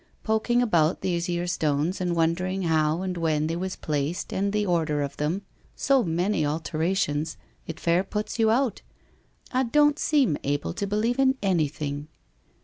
Poking 0.23 0.63
about 0.63 1.01
these 1.01 1.27
here 1.27 1.45
stones, 1.45 2.01
and 2.01 2.15
wondering 2.15 2.63
how 2.63 3.03
and 3.03 3.15
when 3.17 3.45
they 3.45 3.55
was 3.55 3.75
placed 3.75 4.33
and 4.33 4.51
the 4.51 4.65
order 4.65 5.03
of 5.03 5.15
them— 5.17 5.43
so 5.75 6.01
many 6.03 6.43
alterations!— 6.43 7.37
it 7.67 7.79
fair 7.79 8.03
puts 8.03 8.39
you 8.39 8.49
out— 8.49 8.81
I 9.51 9.61
don't 9.61 9.99
seem 9.99 10.37
able 10.43 10.73
to 10.73 10.87
believe 10.87 11.19
in 11.19 11.37
anything!' 11.43 12.07